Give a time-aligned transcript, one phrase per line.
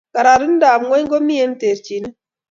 [0.13, 2.15] Kararaindap ngony komi eng terchinet